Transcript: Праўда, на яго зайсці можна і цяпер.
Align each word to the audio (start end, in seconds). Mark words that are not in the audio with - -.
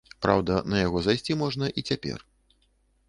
Праўда, 0.25 0.53
на 0.73 0.79
яго 0.87 1.03
зайсці 1.07 1.37
можна 1.43 1.65
і 1.83 1.87
цяпер. 1.93 2.19